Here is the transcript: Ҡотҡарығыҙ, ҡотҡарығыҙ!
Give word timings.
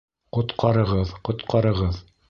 Ҡотҡарығыҙ, 0.37 1.13
ҡотҡарығыҙ! 1.31 2.05